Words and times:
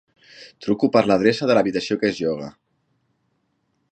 Truco 0.65 0.89
per 0.95 1.03
l'adreça 1.09 1.51
de 1.51 1.57
l'habitació 1.57 1.99
que 2.05 2.11
es 2.13 2.21
lloga. 2.23 2.49